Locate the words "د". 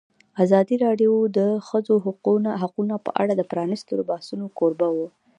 1.27-1.31, 1.37-1.39, 3.35-3.41